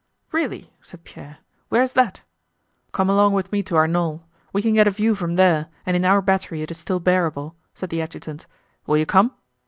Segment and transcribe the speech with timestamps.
[0.31, 1.37] "Really?" said Pierre.
[1.69, 2.23] "Where is that?"
[2.91, 4.23] "Come along with me to our knoll.
[4.51, 7.55] We can get a view from there and in our battery it is still bearable,"
[7.75, 8.47] said the adjutant.
[8.87, 9.31] "Will you come?"